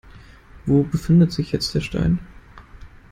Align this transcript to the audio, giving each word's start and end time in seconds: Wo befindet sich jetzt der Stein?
Wo 0.65 0.81
befindet 0.81 1.31
sich 1.31 1.51
jetzt 1.51 1.75
der 1.75 1.81
Stein? 1.81 2.17